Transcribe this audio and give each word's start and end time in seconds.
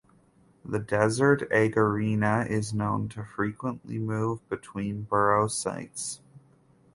The 0.65 0.79
desert 0.79 1.47
egernia 1.51 2.49
is 2.49 2.73
known 2.73 3.07
to 3.09 3.23
frequently 3.23 3.99
move 3.99 4.39
between 4.49 5.03
burrow 5.03 5.47
sites. 5.47 6.21